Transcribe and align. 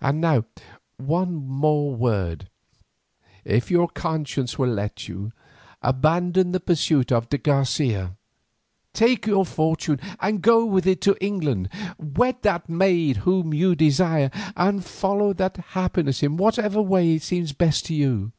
And 0.00 0.20
now 0.20 0.46
one 0.96 1.36
word 1.60 1.98
more. 2.00 2.36
If 3.44 3.70
your 3.70 3.86
conscience 3.86 4.58
will 4.58 4.68
let 4.70 5.06
you, 5.06 5.30
abandon 5.80 6.50
the 6.50 6.58
pursuit 6.58 7.12
of 7.12 7.28
de 7.28 7.38
Garcia. 7.38 8.16
Take 8.92 9.26
your 9.28 9.44
fortune 9.46 10.00
and 10.18 10.42
go 10.42 10.66
with 10.66 10.88
it 10.88 11.00
to 11.02 11.16
England; 11.24 11.68
wed 11.98 12.42
that 12.42 12.68
maid 12.68 13.18
whom 13.18 13.54
you 13.54 13.76
desire, 13.76 14.32
and 14.56 14.84
follow 14.84 15.30
after 15.38 15.62
happiness 15.62 16.20
in 16.24 16.36
whatever 16.36 16.82
way 16.82 17.18
seems 17.20 17.52
best 17.52 17.86
to 17.86 17.94
you. 17.94 18.32